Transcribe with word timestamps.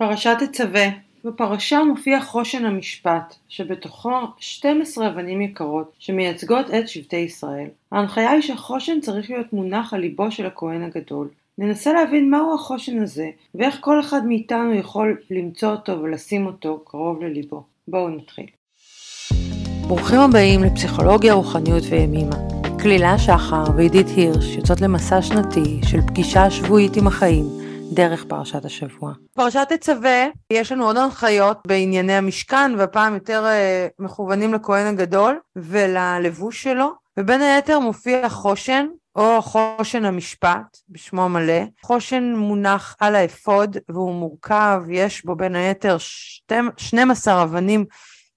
פרשת 0.00 0.36
תצווה 0.40 0.86
בפרשה 1.24 1.84
מופיע 1.84 2.20
חושן 2.20 2.64
המשפט, 2.64 3.34
שבתוכו 3.48 4.10
12 4.38 5.08
אבנים 5.08 5.40
יקרות, 5.40 5.92
שמייצגות 5.98 6.66
את 6.74 6.88
שבטי 6.88 7.16
ישראל. 7.16 7.66
ההנחיה 7.92 8.30
היא 8.30 8.42
שהחושן 8.42 9.00
צריך 9.00 9.30
להיות 9.30 9.52
מונח 9.52 9.94
על 9.94 10.00
ליבו 10.00 10.30
של 10.30 10.46
הכהן 10.46 10.82
הגדול. 10.82 11.28
ננסה 11.58 11.92
להבין 11.92 12.30
מהו 12.30 12.54
החושן 12.54 13.02
הזה, 13.02 13.30
ואיך 13.54 13.76
כל 13.80 14.00
אחד 14.00 14.26
מאיתנו 14.26 14.74
יכול 14.74 15.16
למצוא 15.30 15.70
אותו 15.70 16.00
ולשים 16.02 16.46
אותו 16.46 16.82
קרוב 16.84 17.22
לליבו. 17.22 17.62
בואו 17.88 18.08
נתחיל. 18.08 18.46
ברוכים 19.86 20.20
הבאים 20.20 20.64
לפסיכולוגיה, 20.64 21.32
רוחניות 21.32 21.82
וימימה. 21.90 22.36
כלילה 22.82 23.18
שחר 23.18 23.64
ועידית 23.76 24.06
הירש 24.16 24.56
יוצאות 24.56 24.80
למסע 24.80 25.22
שנתי 25.22 25.80
של 25.90 26.00
פגישה 26.00 26.50
שבועית 26.50 26.96
עם 26.96 27.06
החיים 27.06 27.59
דרך 27.92 28.24
פרשת 28.24 28.64
השבוע. 28.64 29.12
פרשת 29.34 29.66
תצווה, 29.68 30.26
יש 30.52 30.72
לנו 30.72 30.86
עוד 30.86 30.96
הנחיות 30.96 31.58
בענייני 31.66 32.12
המשכן, 32.12 32.72
והפעם 32.78 33.14
יותר 33.14 33.44
uh, 33.44 34.04
מכוונים 34.04 34.54
לכהן 34.54 34.86
הגדול 34.86 35.40
וללבוש 35.56 36.62
שלו, 36.62 36.92
ובין 37.18 37.40
היתר 37.40 37.78
מופיע 37.78 38.28
חושן, 38.28 38.86
או 39.16 39.42
חושן 39.42 40.04
המשפט, 40.04 40.78
בשמו 40.88 41.24
המלא. 41.24 41.62
חושן 41.82 42.34
מונח 42.36 42.96
על 43.00 43.14
האפוד 43.14 43.76
והוא 43.88 44.14
מורכב, 44.14 44.82
יש 44.90 45.24
בו 45.24 45.36
בין 45.36 45.56
היתר 45.56 45.96
12 46.76 47.42
אבנים 47.42 47.84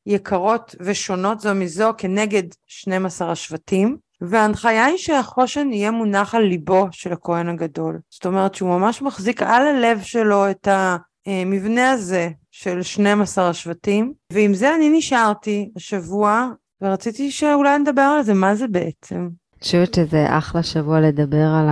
יקרות 0.05 0.75
ושונות 0.79 1.39
זו 1.39 1.55
מזו 1.55 1.91
כנגד 1.97 2.43
12 2.67 3.31
השבטים. 3.31 3.97
וההנחיה 4.23 4.85
היא 4.85 4.97
שהחושן 4.97 5.69
יהיה 5.71 5.91
מונח 5.91 6.35
על 6.35 6.43
ליבו 6.43 6.87
של 6.91 7.13
הכהן 7.13 7.49
הגדול. 7.49 7.99
זאת 8.09 8.25
אומרת 8.25 8.55
שהוא 8.55 8.69
ממש 8.69 9.01
מחזיק 9.01 9.41
על 9.41 9.67
הלב 9.67 10.01
שלו 10.01 10.51
את 10.51 10.67
המבנה 11.27 11.91
הזה 11.91 12.29
של 12.51 12.81
12 12.81 13.49
השבטים, 13.49 14.13
ועם 14.33 14.53
זה 14.53 14.75
אני 14.75 14.89
נשארתי 14.97 15.71
השבוע, 15.75 16.49
ורציתי 16.81 17.31
שאולי 17.31 17.79
נדבר 17.79 18.01
על 18.01 18.23
זה, 18.23 18.33
מה 18.33 18.55
זה 18.55 18.67
בעצם? 18.67 19.15
אני 19.15 19.61
חושבת 19.63 19.93
שזה 19.93 20.25
אחלה 20.29 20.63
שבוע 20.63 20.99
לדבר 20.99 21.47
על 21.59 21.67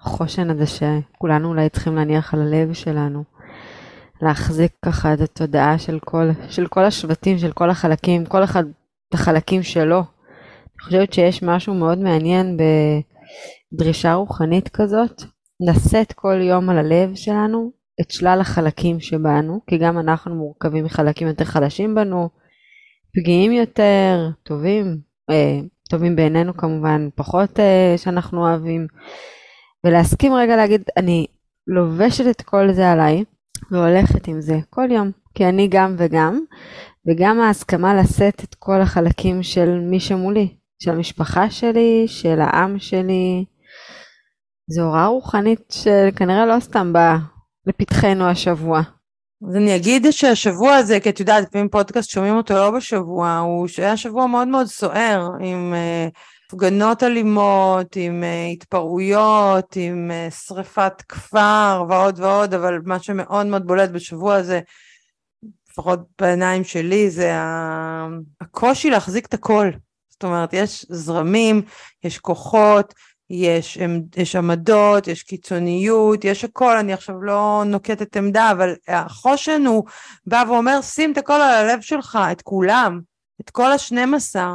החושן 0.00 0.50
הזה 0.50 0.64
שכולנו 0.66 1.48
אולי 1.48 1.68
צריכים 1.68 1.96
להניח 1.96 2.34
על 2.34 2.40
הלב 2.40 2.72
שלנו. 2.72 3.24
להחזיק 4.22 4.72
ככה 4.84 5.14
את 5.14 5.20
התודעה 5.20 5.78
של 5.78 5.98
כל, 6.04 6.28
של 6.48 6.66
כל 6.66 6.84
השבטים, 6.84 7.38
של 7.38 7.52
כל 7.52 7.70
החלקים, 7.70 8.26
כל 8.26 8.44
אחד 8.44 8.64
את 9.08 9.14
החלקים 9.14 9.62
שלו, 9.62 10.02
אני 10.76 10.84
חושבת 10.84 11.12
שיש 11.12 11.42
משהו 11.42 11.74
מאוד 11.74 11.98
מעניין 11.98 12.56
בדרישה 13.72 14.14
רוחנית 14.14 14.68
כזאת, 14.68 15.22
לשאת 15.60 16.12
כל 16.12 16.40
יום 16.40 16.70
על 16.70 16.78
הלב 16.78 17.14
שלנו 17.14 17.72
את 18.00 18.10
שלל 18.10 18.40
החלקים 18.40 19.00
שבנו, 19.00 19.60
כי 19.66 19.78
גם 19.78 19.98
אנחנו 19.98 20.34
מורכבים 20.34 20.84
מחלקים 20.84 21.28
יותר 21.28 21.44
חלשים 21.44 21.94
בנו, 21.94 22.28
פגיעים 23.14 23.52
יותר, 23.52 24.30
טובים, 24.42 24.98
אה, 25.30 25.60
טובים 25.90 26.16
בעינינו 26.16 26.56
כמובן, 26.56 27.08
פחות 27.14 27.60
אה, 27.60 27.94
שאנחנו 27.96 28.40
אוהבים, 28.40 28.86
ולהסכים 29.84 30.34
רגע 30.34 30.56
להגיד, 30.56 30.82
אני 30.96 31.26
לובשת 31.66 32.24
את 32.30 32.42
כל 32.42 32.72
זה 32.72 32.92
עליי, 32.92 33.24
והולכת 33.70 34.28
עם 34.28 34.40
זה 34.40 34.58
כל 34.70 34.88
יום, 34.90 35.10
כי 35.34 35.46
אני 35.46 35.68
גם 35.70 35.94
וגם, 35.98 36.40
וגם 37.06 37.40
ההסכמה 37.40 37.94
לשאת 37.94 38.44
את 38.44 38.54
כל 38.54 38.80
החלקים 38.80 39.42
של 39.42 39.78
מי 39.78 40.00
שמולי, 40.00 40.56
של 40.82 40.90
המשפחה 40.90 41.50
שלי, 41.50 42.04
של 42.06 42.40
העם 42.40 42.78
שלי. 42.78 43.44
זו 44.70 44.82
הוראה 44.82 45.06
רוחנית 45.06 45.60
שכנראה 45.72 46.46
לא 46.46 46.60
סתם 46.60 46.92
באה 46.92 47.16
לפתחנו 47.66 48.28
השבוע. 48.28 48.82
אז 49.48 49.56
אני 49.56 49.76
אגיד 49.76 50.06
שהשבוע 50.10 50.74
הזה, 50.74 51.00
כי 51.00 51.10
את 51.10 51.20
יודעת, 51.20 51.44
לפעמים 51.44 51.68
פודקאסט 51.68 52.10
שומעים 52.10 52.36
אותו 52.36 52.54
לא 52.54 52.70
בשבוע, 52.70 53.38
הוא 53.38 53.68
היה 53.78 53.96
שבוע 53.96 54.26
מאוד 54.26 54.48
מאוד 54.48 54.66
סוער, 54.66 55.28
עם 55.40 55.74
uh, 55.74 56.18
הפגנות 56.48 57.02
אלימות, 57.02 57.96
עם 57.96 58.22
uh, 58.22 58.52
התפרעויות, 58.52 59.76
עם 59.76 60.10
uh, 60.10 60.34
שריפת 60.34 61.02
כפר 61.08 61.84
ועוד 61.88 62.20
ועוד, 62.20 62.54
אבל 62.54 62.78
מה 62.84 62.98
שמאוד 62.98 63.46
מאוד 63.46 63.66
בולט 63.66 63.90
בשבוע 63.90 64.34
הזה, 64.34 64.60
לפחות 65.70 66.00
בעיניים 66.20 66.64
שלי, 66.64 67.10
זה 67.10 67.32
הקושי 68.40 68.90
להחזיק 68.90 69.26
את 69.26 69.34
הכל. 69.34 69.70
זאת 70.16 70.24
אומרת, 70.24 70.52
יש 70.52 70.86
זרמים, 70.88 71.62
יש 72.04 72.18
כוחות, 72.18 72.94
יש, 73.30 73.78
יש 74.16 74.36
עמדות, 74.36 75.08
יש 75.08 75.22
קיצוניות, 75.22 76.24
יש 76.24 76.44
הכל, 76.44 76.76
אני 76.76 76.92
עכשיו 76.92 77.22
לא 77.22 77.62
נוקטת 77.66 78.16
עמדה, 78.16 78.50
אבל 78.50 78.74
החושן 78.88 79.66
הוא 79.66 79.84
בא 80.26 80.44
ואומר, 80.48 80.82
שים 80.82 81.12
את 81.12 81.18
הכל 81.18 81.32
על 81.32 81.54
הלב 81.68 81.80
שלך, 81.80 82.18
את 82.32 82.42
כולם, 82.42 83.00
את 83.40 83.50
כל 83.50 83.72
השנים 83.72 84.14
עשר. 84.14 84.50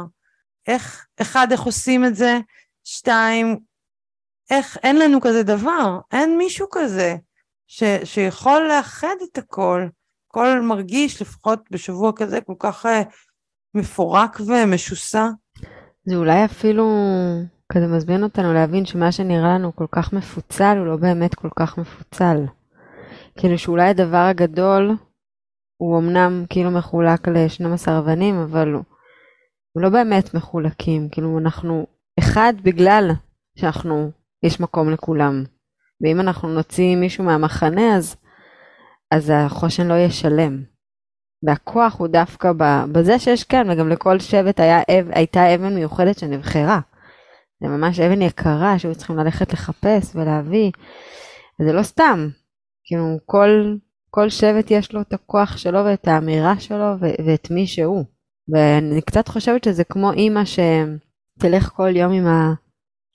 איך, 0.66 1.06
אחד, 1.20 1.46
איך 1.50 1.60
עושים 1.60 2.04
את 2.04 2.14
זה? 2.14 2.38
שתיים, 2.84 3.58
איך, 4.50 4.78
אין 4.82 4.98
לנו 4.98 5.20
כזה 5.20 5.42
דבר, 5.42 5.98
אין 6.12 6.38
מישהו 6.38 6.66
כזה 6.70 7.16
ש, 7.66 7.82
שיכול 8.04 8.68
לאחד 8.68 9.16
את 9.32 9.38
הכל. 9.38 9.86
הכל 10.28 10.60
מרגיש, 10.60 11.22
לפחות 11.22 11.60
בשבוע 11.70 12.12
כזה, 12.16 12.40
כל 12.40 12.54
כך 12.58 12.86
uh, 12.86 12.88
מפורק 13.74 14.40
ומשוסע. 14.46 15.28
זה 16.04 16.16
אולי 16.16 16.44
אפילו 16.44 16.84
כזה 17.72 17.86
מזמין 17.86 18.22
אותנו 18.22 18.52
להבין 18.52 18.84
שמה 18.84 19.12
שנראה 19.12 19.54
לנו 19.54 19.76
כל 19.76 19.86
כך 19.92 20.12
מפוצל 20.12 20.76
הוא 20.78 20.86
לא 20.86 20.96
באמת 20.96 21.34
כל 21.34 21.48
כך 21.56 21.78
מפוצל. 21.78 22.36
כאילו 23.38 23.58
שאולי 23.58 23.88
הדבר 23.88 24.16
הגדול 24.16 24.96
הוא 25.76 25.98
אמנם 25.98 26.44
כאילו 26.50 26.70
מחולק 26.70 27.28
ל-12 27.28 27.90
אבנים, 27.98 28.40
אבל 28.40 28.72
הוא, 28.72 28.82
לא 29.76 29.88
באמת 29.88 30.34
מחולקים. 30.34 31.08
כאילו 31.08 31.38
אנחנו 31.38 31.86
אחד 32.18 32.52
בגלל 32.62 33.10
שאנחנו, 33.58 34.10
יש 34.42 34.60
מקום 34.60 34.90
לכולם. 34.90 35.44
ואם 36.00 36.20
אנחנו 36.20 36.48
נוציא 36.48 36.96
מישהו 36.96 37.24
מהמחנה 37.24 37.96
אז, 37.96 38.16
אז 39.10 39.32
החושן 39.34 39.86
לא 39.86 39.94
ישלם. 39.94 40.62
והכוח 41.42 41.98
הוא 41.98 42.08
דווקא 42.08 42.52
בזה 42.92 43.18
שיש 43.18 43.44
כן, 43.44 43.70
וגם 43.70 43.88
לכל 43.88 44.18
שבט 44.18 44.60
היה, 44.60 44.80
הייתה 45.10 45.54
אבן 45.54 45.74
מיוחדת 45.74 46.18
שנבחרה. 46.18 46.80
זה 47.62 47.68
ממש 47.68 48.00
אבן 48.00 48.22
יקרה 48.22 48.78
שהיו 48.78 48.94
צריכים 48.94 49.16
ללכת 49.16 49.52
לחפש 49.52 50.16
ולהביא. 50.16 50.70
וזה 51.60 51.72
לא 51.72 51.82
סתם, 51.82 52.28
כאילו 52.84 53.18
כל, 53.26 53.76
כל 54.10 54.28
שבט 54.28 54.70
יש 54.70 54.92
לו 54.92 55.00
את 55.00 55.12
הכוח 55.12 55.56
שלו 55.56 55.84
ואת 55.84 56.08
האמירה 56.08 56.60
שלו 56.60 56.94
ו- 57.00 57.26
ואת 57.26 57.50
מי 57.50 57.66
שהוא. 57.66 58.04
ואני 58.48 59.02
קצת 59.02 59.28
חושבת 59.28 59.64
שזה 59.64 59.84
כמו 59.84 60.12
אימא 60.12 60.42
שתלך 60.44 61.68
כל 61.68 61.96
יום 61.96 62.12
עם 62.12 62.26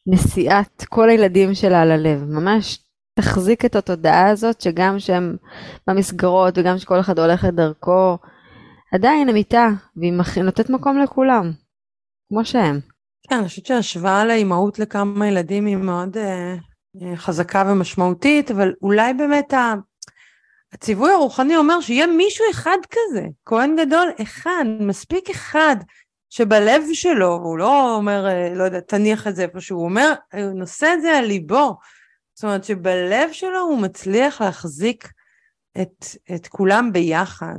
הנשיאת 0.08 0.84
כל 0.90 1.10
הילדים 1.10 1.56
שלה 1.56 1.82
על 1.82 1.92
הלב. 1.92 2.24
ממש 2.24 2.87
תחזיק 3.18 3.66
את 3.66 3.76
התודעה 3.76 4.30
הזאת 4.30 4.62
שגם 4.62 5.00
שהם 5.00 5.36
במסגרות 5.88 6.58
וגם 6.58 6.78
שכל 6.78 7.00
אחד 7.00 7.20
הולך 7.20 7.46
את 7.46 7.54
דרכו, 7.54 8.18
עדיין 8.94 9.30
הם 9.30 9.36
איתה, 9.36 9.68
והיא 9.96 10.14
נותנת 10.44 10.70
מקום 10.70 11.00
לכולם, 11.00 11.52
כמו 12.30 12.46
שהם. 12.46 12.80
כן, 13.30 13.36
אני 13.36 13.48
חושבת 13.48 13.66
שההשוואה 13.66 14.26
לאימהות 14.26 14.80
לכמה 14.80 15.28
ילדים 15.28 15.66
היא 15.66 15.78
מאוד 15.78 16.18
אה, 16.18 16.56
אה, 17.02 17.18
חזקה 17.18 17.64
ומשמעותית, 17.68 18.52
אבל 18.52 18.74
אולי 18.82 19.14
באמת 19.14 19.54
ה... 19.54 19.74
הציווי 20.74 21.12
הרוחני 21.12 21.58
אומר 21.58 21.82
שיהיה 21.82 22.08
מישהו 22.08 22.46
אחד 22.52 22.78
כזה, 22.92 23.26
כהן 23.46 23.76
גדול 23.76 24.08
אחד, 24.22 24.66
מספיק 24.80 25.30
אחד, 25.30 25.76
שבלב 26.30 26.84
שלו, 26.94 27.40
והוא 27.42 27.58
לא 27.58 27.96
אומר, 27.96 28.28
אה, 28.28 28.54
לא 28.56 28.64
יודע, 28.64 28.80
תניח 28.80 29.28
את 29.28 29.36
זה 29.36 29.44
איפשהו, 29.44 29.78
הוא 29.78 29.86
אומר, 29.86 30.14
הוא 30.34 30.60
נושא 30.60 30.94
את 30.94 31.02
זה 31.02 31.18
על 31.18 31.26
ליבו. 31.26 31.78
זאת 32.38 32.44
אומרת 32.44 32.64
שבלב 32.64 33.32
שלו 33.32 33.60
הוא 33.60 33.82
מצליח 33.82 34.42
להחזיק 34.42 35.12
את, 35.82 36.06
את 36.36 36.48
כולם 36.48 36.94
ביחד. 36.94 37.56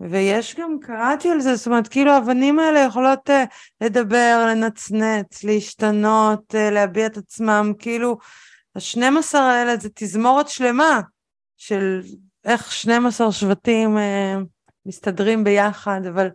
ויש 0.00 0.56
גם, 0.56 0.76
קראתי 0.80 1.30
על 1.30 1.40
זה, 1.40 1.56
זאת 1.56 1.66
אומרת, 1.66 1.88
כאילו 1.88 2.12
האבנים 2.12 2.58
האלה 2.58 2.80
יכולות 2.80 3.30
uh, 3.30 3.32
לדבר, 3.80 4.46
לנצנץ, 4.48 5.44
להשתנות, 5.44 6.54
uh, 6.54 6.70
להביע 6.72 7.06
את 7.06 7.16
עצמם, 7.16 7.72
כאילו, 7.78 8.18
השנים 8.76 9.16
עשר 9.16 9.38
האלה 9.38 9.76
זה 9.76 9.88
תזמורת 9.94 10.48
שלמה 10.48 11.00
של 11.56 12.00
איך 12.44 12.72
12 12.72 13.32
שבטים 13.32 13.96
uh, 13.96 14.00
מסתדרים 14.86 15.44
ביחד, 15.44 16.00
אבל, 16.08 16.28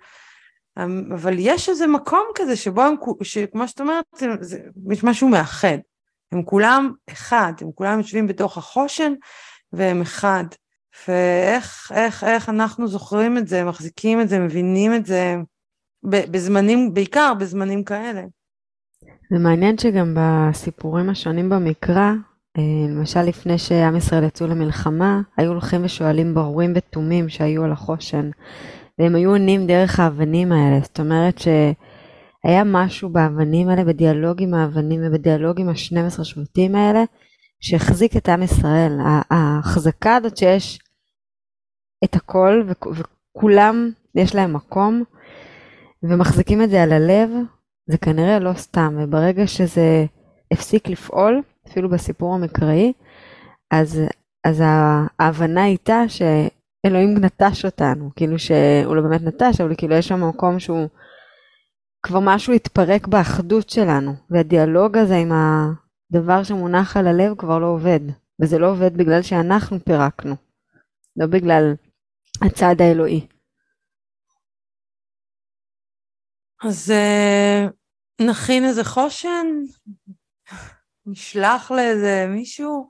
אבל 1.16 1.36
יש 1.38 1.70
איזה 1.70 1.88
מקום 1.88 2.24
כזה 2.36 2.56
שבו 2.56 2.82
הם, 2.82 2.96
שכמו 3.24 3.68
שאת 3.68 3.82
אומרת, 3.82 4.06
זה, 4.42 4.60
יש 4.92 5.04
משהו 5.04 5.30
מאחד. 5.30 5.78
הם 6.36 6.44
כולם 6.44 6.92
אחד, 7.12 7.54
הם 7.62 7.72
כולם 7.76 7.98
יושבים 7.98 8.28
בתוך 8.28 8.58
החושן 8.58 9.14
והם 9.74 10.02
אחד. 10.02 10.44
ואיך 11.08 11.92
איך, 11.96 12.24
איך 12.24 12.50
אנחנו 12.50 12.88
זוכרים 12.88 13.38
את 13.38 13.48
זה, 13.48 13.64
מחזיקים 13.64 14.22
את 14.22 14.30
זה, 14.30 14.40
מבינים 14.40 14.96
את 14.96 15.06
זה 15.06 15.36
בזמנים, 16.04 16.94
בעיקר 16.94 17.34
בזמנים 17.40 17.84
כאלה. 17.84 18.22
זה 19.32 19.40
מעניין 19.40 19.78
שגם 19.78 20.18
בסיפורים 20.20 21.10
השונים 21.10 21.50
במקרא, 21.50 22.12
אה, 22.58 22.64
למשל 22.90 23.22
לפני 23.22 23.58
שעם 23.58 23.96
ישראל 23.96 24.24
יצאו 24.24 24.48
למלחמה, 24.48 25.22
היו 25.38 25.52
הולכים 25.52 25.86
ושואלים 25.86 26.34
ברורים 26.34 26.74
ותומים 26.76 27.30
שהיו 27.30 27.64
על 27.64 27.72
החושן, 27.72 28.30
והם 29.00 29.16
היו 29.16 29.30
עונים 29.30 29.68
דרך 29.68 30.00
האבנים 30.00 30.52
האלה, 30.52 30.80
זאת 30.84 31.00
אומרת 31.00 31.42
שהיה 32.46 32.64
משהו 32.64 33.10
באבנים 33.10 33.70
האלה, 33.70 33.84
בדיאלוג 33.84 34.42
עם 34.42 34.54
האבנים 34.54 35.02
ובדיאלוג 35.04 35.60
עם 35.62 35.70
ה-12 35.70 36.24
שבטים 36.24 36.76
האלה, 36.76 37.04
שהחזיק 37.60 38.18
את 38.18 38.30
עם 38.30 38.44
ישראל. 38.44 38.98
ההחזקה 39.32 40.16
הזאת 40.16 40.38
שיש 40.38 40.80
את 42.04 42.16
הכל 42.16 42.64
וכולם 42.68 43.92
יש 44.16 44.36
להם 44.36 44.54
מקום 44.54 45.04
ומחזיקים 46.04 46.62
את 46.62 46.70
זה 46.70 46.84
על 46.84 46.92
הלב, 46.92 47.30
זה 47.88 47.98
כנראה 47.98 48.40
לא 48.40 48.54
סתם, 48.54 48.98
וברגע 49.00 49.48
שזה 49.48 50.06
הפסיק 50.52 50.90
לפעול, 50.90 51.42
אפילו 51.68 51.90
בסיפור 51.90 52.36
המקראי, 52.36 52.94
אז, 53.72 54.02
אז 54.44 54.64
ההבנה 55.20 55.64
הייתה 55.64 56.02
שאלוהים 56.08 57.18
נטש 57.18 57.66
אותנו, 57.66 58.10
כאילו 58.16 58.40
שהוא 58.40 58.96
לא 58.96 59.02
באמת 59.02 59.22
נטש, 59.22 59.62
אבל 59.62 59.76
כאילו 59.78 59.96
יש 59.96 60.08
שם 60.08 60.30
מקום 60.30 60.60
שהוא, 60.60 60.88
כבר 62.06 62.20
משהו 62.22 62.54
התפרק 62.54 63.08
באחדות 63.08 63.70
שלנו, 63.70 64.14
והדיאלוג 64.30 64.98
הזה 64.98 65.16
עם 65.16 65.32
הדבר 65.32 66.44
שמונח 66.44 66.98
על 66.98 67.08
הלב 67.08 67.36
כבר 67.38 67.60
לא 67.60 67.66
עובד, 67.66 68.00
וזה 68.42 68.58
לא 68.60 68.72
עובד 68.72 68.98
בגלל 68.98 69.22
שאנחנו 69.22 69.78
פירקנו, 69.86 70.36
לא 71.16 71.26
בגלל 71.26 71.74
הצד 72.42 72.76
האלוהי. 72.80 73.28
אז 76.64 76.94
uh, 76.94 78.26
נכין 78.26 78.66
איזה 78.66 78.84
חושן, 78.84 79.48
נשלח 81.06 81.72
לאיזה 81.72 82.26
מישהו. 82.30 82.88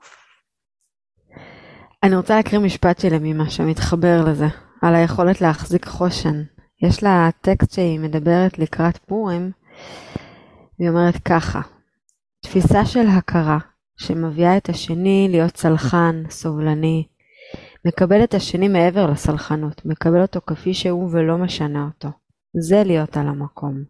אני 2.02 2.16
רוצה 2.16 2.36
להקריא 2.36 2.60
משפט 2.60 3.00
של 3.00 3.14
אמימה 3.14 3.50
שמתחבר 3.50 4.24
לזה, 4.26 4.46
על 4.82 4.94
היכולת 4.94 5.40
להחזיק 5.40 5.86
חושן. 5.86 6.55
יש 6.82 7.02
לה 7.02 7.30
טקסט 7.40 7.72
שהיא 7.72 8.00
מדברת 8.00 8.58
לקראת 8.58 8.96
פורים, 8.96 9.50
והיא 10.78 10.90
אומרת 10.90 11.16
ככה: 11.24 11.60
תפיסה 12.42 12.86
של 12.86 13.06
הכרה 13.08 13.58
שמביאה 13.96 14.56
את 14.56 14.68
השני 14.68 15.28
להיות 15.30 15.52
צלחן, 15.52 16.22
סובלני, 16.30 17.06
מקבל 17.84 18.24
את 18.24 18.34
השני 18.34 18.68
מעבר 18.68 19.10
לסלחנות, 19.10 19.86
מקבל 19.86 20.22
אותו 20.22 20.40
כפי 20.46 20.74
שהוא 20.74 21.08
ולא 21.12 21.38
משנה 21.38 21.84
אותו. 21.84 22.08
זה 22.60 22.82
להיות 22.84 23.16
על 23.16 23.28
המקום. 23.28 23.84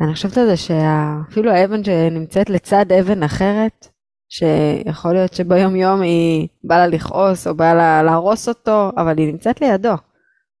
ואני 0.00 0.14
חושבת 0.14 0.38
על 0.38 0.46
זה 0.46 0.56
שאפילו 0.56 1.50
האבן 1.50 1.84
שנמצאת 1.84 2.50
לצד 2.50 2.92
אבן 2.92 3.22
אחרת, 3.22 3.88
שיכול 4.28 5.12
להיות 5.12 5.34
שביום 5.34 5.76
יום 5.76 6.00
היא 6.00 6.48
באה 6.64 6.78
לה 6.78 6.86
לכעוס 6.86 7.46
או 7.46 7.54
באה 7.54 7.74
לה 7.74 8.02
להרוס 8.02 8.48
אותו, 8.48 8.90
אבל 8.96 9.18
היא 9.18 9.32
נמצאת 9.32 9.60
לידו, 9.60 9.94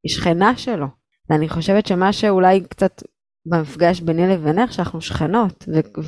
היא 0.04 0.12
שכנה 0.12 0.56
שלו. 0.56 0.86
ואני 1.30 1.48
חושבת 1.48 1.86
שמה 1.86 2.12
שאולי 2.12 2.60
קצת 2.60 3.02
במפגש 3.46 4.00
ביני 4.00 4.26
לבינך, 4.26 4.72
שאנחנו 4.72 5.00
שכנות, 5.00 5.64
ו- 5.68 6.02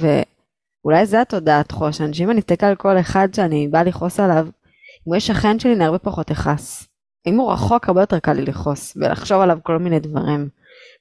ואולי 0.85 1.06
זה 1.06 1.20
התודעת 1.20 1.73
חושן, 1.73 2.12
שאם 2.12 2.31
אני 2.31 2.41
אסתכל 2.41 2.67
על 2.67 2.76
כל 2.76 3.00
אחד 3.00 3.29
שאני 3.35 3.69
באה 3.69 3.85
לכעוס 3.85 4.20
עליו, 4.20 4.46
אם 4.46 5.02
הוא 5.05 5.14
יהיה 5.14 5.20
שכן 5.20 5.58
שלי 5.58 5.75
אני 5.75 5.85
הרבה 5.85 5.99
פחות 5.99 6.31
אכעס. 6.31 6.88
אם 7.26 7.37
הוא 7.37 7.52
רחוק 7.52 7.88
הרבה 7.88 8.00
יותר 8.00 8.19
קל 8.19 8.32
לי 8.32 8.43
לכעוס 8.43 8.96
ולחשוב 8.96 9.41
עליו 9.41 9.58
כל 9.62 9.79
מיני 9.79 10.00
דברים. 10.00 10.49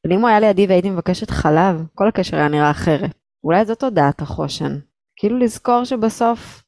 אבל 0.06 0.14
אם 0.14 0.22
הוא 0.22 0.30
היה 0.30 0.40
לידי 0.40 0.68
והייתי 0.68 0.90
מבקשת 0.90 1.30
חלב, 1.30 1.84
כל 1.96 2.08
הקשר 2.08 2.38
היה 2.38 2.48
נראה 2.48 2.72
אחרת. 2.72 3.12
אולי 3.44 3.66
זאת 3.66 3.84
הודעת 3.84 4.22
החושן. 4.22 4.80
כאילו 5.16 5.40
לזכור 5.40 5.84
שבסוף 5.84 6.64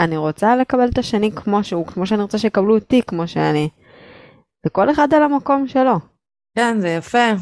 אני 0.00 0.16
רוצה 0.16 0.56
לקבל 0.56 0.88
את 0.88 0.98
השני 0.98 1.32
כמו 1.32 1.64
שהוא, 1.64 1.86
כמו 1.86 2.06
שאני 2.06 2.22
רוצה 2.22 2.38
שיקבלו 2.38 2.74
אותי 2.74 3.02
כמו 3.06 3.28
שאני. 3.28 3.68
וכל 4.66 4.90
אחד 4.90 5.14
על 5.14 5.22
המקום 5.22 5.68
שלו. 5.68 5.94
כן, 6.54 6.80
זה 6.80 6.88
יפה. 6.88 7.32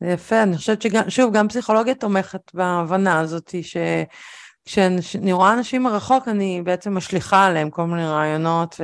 זה 0.00 0.06
יפה, 0.06 0.42
אני 0.42 0.56
חושבת 0.56 0.82
שגם, 0.82 1.10
שוב, 1.10 1.34
גם 1.34 1.48
פסיכולוגיה 1.48 1.94
תומכת 1.94 2.54
בהבנה 2.54 3.20
הזאת, 3.20 3.54
שכשאני 3.62 5.32
רואה 5.32 5.52
אנשים 5.52 5.82
מרחוק, 5.82 6.28
אני 6.28 6.62
בעצם 6.64 6.96
משליכה 6.96 7.46
עליהם 7.46 7.70
כל 7.70 7.84
מיני 7.84 8.06
רעיונות 8.06 8.80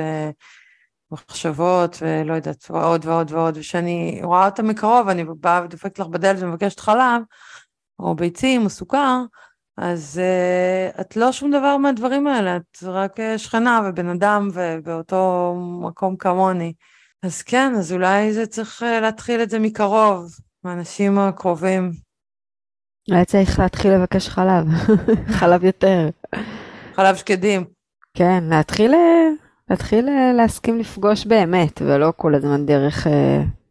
ומחשבות, 1.13 1.97
ולא 2.03 2.35
יודעת, 2.35 2.71
ועוד 2.71 3.05
ועוד 3.05 3.33
ועוד, 3.33 3.57
וכשאני 3.57 4.21
רואה 4.23 4.47
אותם 4.47 4.69
מקרוב, 4.69 5.09
אני 5.09 5.25
באה 5.25 5.65
ודופקת 5.65 5.99
לך 5.99 6.07
בדלת 6.07 6.43
ומבקשת 6.43 6.81
חלב, 6.81 7.23
או 7.99 8.15
ביצים, 8.15 8.65
או 8.65 8.71
סוכר, 8.71 9.23
אז 9.77 10.21
uh, 10.21 11.01
את 11.01 11.17
לא 11.17 11.33
שום 11.33 11.51
דבר 11.51 11.77
מהדברים 11.77 12.27
האלה, 12.27 12.57
את 12.57 12.79
רק 12.83 13.21
uh, 13.21 13.39
שכנה 13.39 13.81
ובן 13.85 14.09
אדם 14.09 14.49
ובאותו 14.53 15.55
מקום 15.81 16.17
כמוני. 16.17 16.73
אז 17.23 17.43
כן, 17.43 17.73
אז 17.79 17.93
אולי 17.93 18.33
זה 18.33 18.47
צריך 18.47 18.83
uh, 18.83 19.01
להתחיל 19.01 19.43
את 19.43 19.51
זה 19.51 19.59
מקרוב, 19.59 20.31
מהאנשים 20.65 21.19
הקרובים. 21.19 21.93
אולי 23.11 23.25
צריך 23.25 23.59
להתחיל 23.59 23.93
לבקש 23.95 24.29
חלב, 24.29 24.67
חלב 25.39 25.65
יותר. 25.65 26.09
חלב 26.95 27.17
שקדים. 27.17 27.65
כן, 28.15 28.45
להתחיל, 28.51 28.95
להתחיל 29.71 30.09
להסכים 30.37 30.79
לפגוש 30.79 31.27
באמת, 31.27 31.83
ולא 31.83 32.13
כל 32.17 32.35
הזמן 32.35 32.67
דרך 32.67 33.07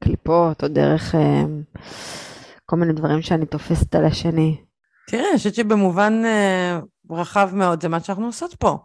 קליפות 0.03 0.63
או 0.63 0.68
דרך 0.68 1.15
כל 2.65 2.75
מיני 2.75 2.94
דברים 2.94 3.21
שאני 3.21 3.45
תופסת 3.45 3.95
על 3.95 4.06
השני. 4.06 4.57
תראה, 5.07 5.30
אני 5.30 5.38
חושבת 5.38 5.56
שבמובן 5.56 6.24
רחב 7.09 7.50
מאוד 7.53 7.81
זה 7.81 7.89
מה 7.89 8.00
שאנחנו 8.00 8.25
עושות 8.25 8.56
פה. 8.56 8.77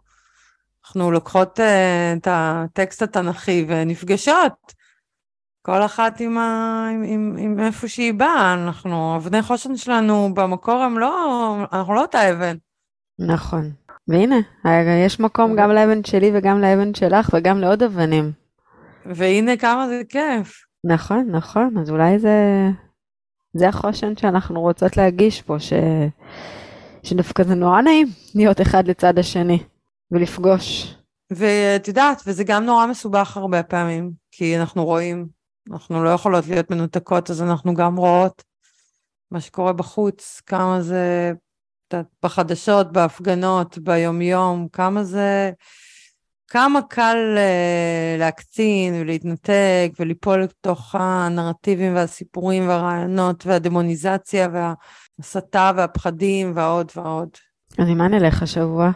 אנחנו 0.86 1.10
לוקחות 1.10 1.60
uh, 1.60 1.62
את 2.16 2.28
הטקסט 2.30 3.02
התנ"כי 3.02 3.64
ונפגשות. 3.68 4.72
כל 5.62 5.82
אחת 5.84 6.20
עם, 6.20 6.38
ה... 6.38 6.88
עם, 6.92 7.04
עם, 7.06 7.36
עם 7.38 7.60
איפה 7.60 7.88
שהיא 7.88 8.14
באה, 8.14 8.54
אנחנו, 8.54 9.16
אבני 9.16 9.42
חושן 9.42 9.76
שלנו 9.76 10.34
במקור 10.34 10.82
הם 10.82 10.98
לא, 10.98 11.56
אנחנו 11.72 11.94
לא 11.94 12.02
אותה 12.02 12.30
אבן. 12.30 12.56
נכון. 13.18 13.70
והנה, 14.08 14.36
יש 15.04 15.20
מקום 15.20 15.56
גם 15.56 15.70
לאבן 15.70 16.04
שלי 16.04 16.30
וגם 16.34 16.60
לאבן 16.60 16.94
שלך 16.94 17.30
וגם 17.34 17.58
לעוד 17.58 17.82
אבנים. 17.82 18.32
והנה 19.06 19.56
כמה 19.56 19.88
זה 19.88 20.02
כיף. 20.08 20.64
נכון, 20.84 21.28
נכון, 21.30 21.78
אז 21.80 21.90
אולי 21.90 22.18
זה, 22.18 22.68
זה 23.54 23.68
החושן 23.68 24.16
שאנחנו 24.16 24.60
רוצות 24.60 24.96
להגיש 24.96 25.42
פה, 25.42 25.58
ש... 25.58 25.72
שדווקא 27.02 27.42
זה 27.42 27.54
נורא 27.54 27.82
נעים 27.82 28.06
להיות 28.34 28.60
אחד 28.60 28.88
לצד 28.88 29.18
השני 29.18 29.58
ולפגוש. 30.10 30.94
ואת 31.30 31.88
יודעת, 31.88 32.22
וזה 32.26 32.44
גם 32.44 32.64
נורא 32.64 32.86
מסובך 32.86 33.36
הרבה 33.36 33.62
פעמים, 33.62 34.10
כי 34.30 34.58
אנחנו 34.58 34.84
רואים, 34.84 35.26
אנחנו 35.72 36.04
לא 36.04 36.08
יכולות 36.10 36.46
להיות 36.46 36.70
מנותקות, 36.70 37.30
אז 37.30 37.42
אנחנו 37.42 37.74
גם 37.74 37.96
רואות 37.96 38.42
מה 39.30 39.40
שקורה 39.40 39.72
בחוץ, 39.72 40.42
כמה 40.46 40.82
זה, 40.82 41.32
בחדשות, 42.22 42.92
בהפגנות, 42.92 43.78
ביומיום, 43.78 44.68
כמה 44.72 45.04
זה... 45.04 45.50
כמה 46.48 46.82
קל 46.82 47.16
uh, 47.36 48.18
להקצין 48.18 48.94
ולהתנתק 48.94 49.92
וליפול 50.00 50.42
לתוך 50.42 50.94
הנרטיבים 50.98 51.94
והסיפורים 51.94 52.68
והרעיונות 52.68 53.46
והדמוניזציה 53.46 54.48
וההסתה 54.52 55.72
והפחדים 55.76 56.52
ועוד 56.54 56.92
ועוד. 56.96 57.28
אז 57.78 57.88
עם 57.88 57.98
מה 57.98 58.08
נלך 58.08 58.42
השבוע? 58.42 58.90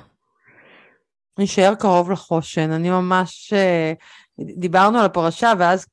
נשאר 1.40 1.74
קרוב 1.74 2.10
לחושן. 2.10 2.70
אני 2.70 2.90
ממש... 2.90 3.52
Uh, 3.52 4.30
דיברנו 4.56 4.98
על 4.98 5.04
הפרשה 5.04 5.52
ואז 5.58 5.86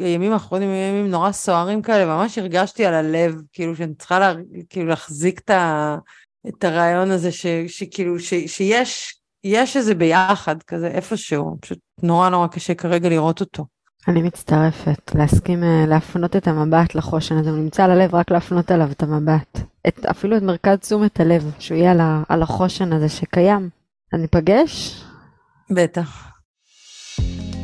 ימים 0.00 0.32
אחרונים 0.32 0.68
היו 0.70 0.88
ימים 0.88 1.10
נורא 1.10 1.32
סוערים 1.32 1.82
כאלה, 1.82 2.06
ממש 2.06 2.38
הרגשתי 2.38 2.86
על 2.86 2.94
הלב, 2.94 3.34
כאילו 3.52 3.76
שאני 3.76 3.94
צריכה 3.94 4.18
לה, 4.18 4.34
כאילו 4.68 4.86
להחזיק 4.86 5.40
את, 5.40 5.50
ה, 5.50 5.96
את 6.48 6.64
הרעיון 6.64 7.10
הזה, 7.10 7.32
ש, 7.32 7.46
שכאילו, 7.66 8.18
ש, 8.18 8.34
שיש 8.46 9.14
יש 9.44 9.76
איזה 9.76 9.94
ביחד 9.94 10.62
כזה 10.62 10.86
איפשהו, 10.86 11.56
פשוט 11.60 11.78
נורא 12.02 12.28
נורא 12.28 12.46
קשה 12.46 12.74
כרגע 12.74 13.08
לראות 13.08 13.40
אותו. 13.40 13.66
אני 14.08 14.22
מצטרפת, 14.22 15.14
להסכים 15.14 15.64
אה, 15.64 15.84
להפנות 15.86 16.36
את 16.36 16.48
המבט 16.48 16.94
לחושן 16.94 17.36
הזה, 17.36 17.50
הוא 17.50 17.58
נמצא 17.58 17.84
על 17.84 17.90
הלב, 17.90 18.14
רק 18.14 18.30
להפנות 18.30 18.70
עליו 18.70 18.90
את 18.90 19.02
המבט. 19.02 19.60
את, 19.88 20.06
אפילו 20.06 20.36
את 20.36 20.42
מרכז 20.42 20.78
תשומת 20.78 21.20
הלב, 21.20 21.50
שהוא 21.58 21.78
יהיה 21.78 21.90
על, 21.90 22.00
ה, 22.00 22.22
על 22.28 22.42
החושן 22.42 22.92
הזה 22.92 23.08
שקיים. 23.08 23.68
אז 24.12 24.20
ניפגש? 24.20 25.04
בטח. 25.70 26.32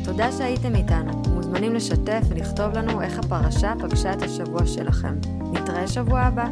תודה 0.03 0.31
שהייתם 0.31 0.75
איתנו. 0.75 1.21
מוזמנים 1.27 1.73
לשתף 1.73 2.21
ולכתוב 2.29 2.73
לנו 2.73 3.01
איך 3.01 3.19
הפרשה 3.19 3.73
פגשה 3.79 4.13
את 4.13 4.21
השבוע 4.21 4.65
שלכם. 4.65 5.15
נתראה 5.53 5.87
שבוע 5.87 6.19
הבא. 6.19 6.45